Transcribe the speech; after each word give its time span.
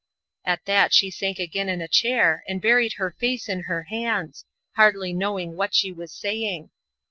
At 0.45 0.65
that 0.65 0.95
she 0.95 1.11
sank 1.11 1.37
again 1.37 1.69
in 1.69 1.79
a 1.79 1.87
chair, 1.87 2.43
and 2.47 2.59
buried 2.59 2.93
her 2.93 3.15
face 3.19 3.47
in 3.47 3.61
her 3.65 3.83
hands, 3.83 4.45
hardly 4.71 5.13
knowing 5.13 5.55
what 5.55 5.75
she 5.75 5.91
was 5.91 6.11
saying. 6.11 6.71